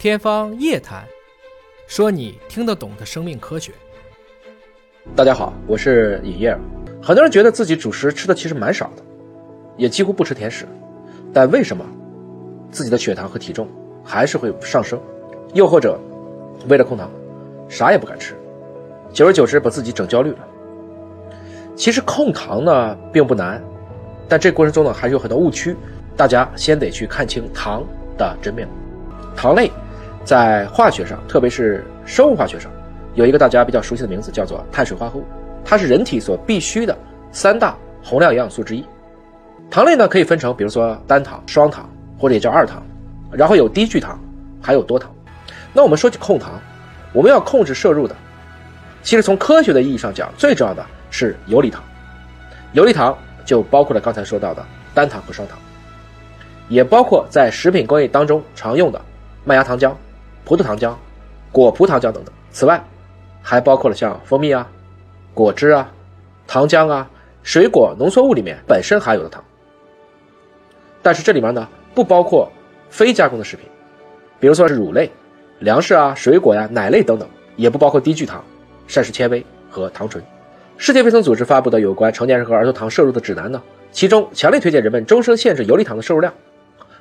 [0.00, 1.04] 天方夜谭，
[1.86, 3.70] 说你听得懂的生命科学。
[5.14, 6.56] 大家好，我是尹烨。
[7.02, 9.02] 很多人觉得自己主食吃的其实蛮少的，
[9.76, 10.66] 也几乎不吃甜食，
[11.34, 11.84] 但为什么
[12.70, 13.68] 自己的血糖和体重
[14.02, 14.98] 还是会上升？
[15.52, 16.00] 又或者
[16.66, 17.10] 为了控糖，
[17.68, 18.34] 啥也不敢吃，
[19.12, 20.38] 久而久之把自己整焦虑了。
[21.76, 23.62] 其实控糖呢并不难，
[24.26, 25.76] 但这过程中呢还是有很多误区，
[26.16, 27.84] 大家先得去看清糖
[28.16, 28.72] 的真面目。
[29.36, 29.70] 糖类
[30.24, 32.70] 在化学上，特别是生物化学上，
[33.14, 35.24] 有一个大家比较熟悉的名字，叫做碳水化合物，
[35.64, 36.96] 它是人体所必需的
[37.32, 38.84] 三大宏量营养素之一。
[39.70, 41.88] 糖类呢可以分成，比如说单糖、双糖
[42.18, 42.82] 或者也叫二糖，
[43.32, 44.18] 然后有低聚糖，
[44.60, 45.10] 还有多糖。
[45.72, 46.60] 那我们说起控糖，
[47.12, 48.14] 我们要控制摄入的，
[49.02, 50.84] 其实从科学的意义上讲，最重要的。
[51.12, 51.82] 是游离糖，
[52.72, 55.58] 游离糖就包括了刚才说到的单糖和双糖，
[56.68, 59.00] 也包括在食品工艺当中常用的
[59.44, 59.92] 麦芽糖浆、
[60.50, 60.92] 葡萄糖浆、
[61.52, 62.34] 果葡糖浆等等。
[62.50, 62.84] 此外，
[63.40, 64.68] 还包括了像蜂蜜啊、
[65.32, 65.88] 果汁啊、
[66.44, 67.08] 糖浆啊、
[67.44, 69.44] 水果浓缩物里面本身含有的糖。
[71.02, 72.50] 但是这里面呢，不包括
[72.88, 73.64] 非加工的食品，
[74.40, 75.08] 比如说是乳类、
[75.60, 78.44] 粮食啊、水果呀、奶类等等，也不包括低聚糖、
[78.88, 80.20] 膳食纤维和糖醇。
[80.76, 86.34] 世界卫生组织发布的有关成年人和儿童糖摄入的指南呢，其中强烈推荐人们终生限制游离糖的摄入量。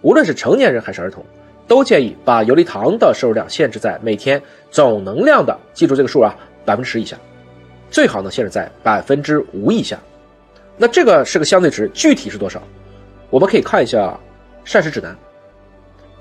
[0.00, 1.22] 无论是成年人还是儿童，
[1.66, 6.34] 都建议把游离糖的摄入量限制在每天总能量的，记住这个数啊，
[6.64, 7.16] 百分之十以下，
[7.90, 9.98] 最好呢限制在百分之五以下。
[10.76, 12.62] 那这个是个相对值，具体是多少？
[13.30, 14.18] 我们可以看一下
[14.64, 15.16] 膳食指南。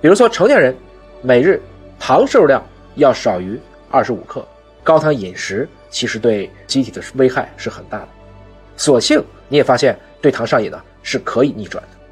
[0.01, 0.75] 比如说成年人
[1.21, 1.61] 每日
[1.99, 2.63] 糖摄入量
[2.95, 4.45] 要少于二十五克，
[4.83, 5.67] 高糖饮食。
[5.89, 8.07] 其实对机体的危害是很大的，
[8.75, 12.02] 所幸你也发现对糖上瘾呢是可以逆转的。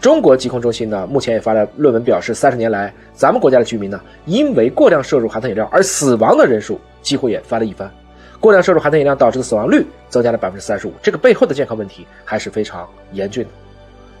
[0.00, 7.90] 中国疾控中心呢目前也发了论文表示，三十年来咱们国家的居民呢因为过量摄入含糖饮料而死亡的人数几乎也翻了一番，
[8.38, 13.50] 过量摄入含糖饮料导致的死亡率增加了百分之三十五，这个背后的健康问题还是非常严峻的。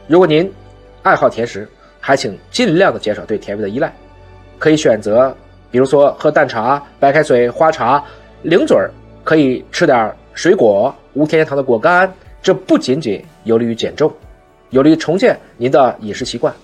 [0.06, 0.52] 如果您
[1.02, 1.68] 爱好甜食，
[2.00, 3.92] 还请尽量的减少对甜味的依赖，
[4.58, 5.34] 可以选择
[5.70, 8.02] 比如说喝淡茶、白开水、花茶。
[8.42, 8.88] 零嘴儿
[9.24, 12.10] 可以吃点水果、无添加糖的果干，
[12.40, 14.08] 这不仅仅有利于减重，
[14.70, 16.54] 有利于重建您的饮食习惯，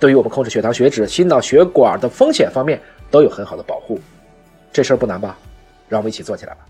[0.00, 4.00] 对于我们控制血糖、血脂、心脑血管的风险方面都有很好的保护。
[4.72, 5.38] 这事儿不难吧？
[5.88, 6.66] 让我们一起做起来吧。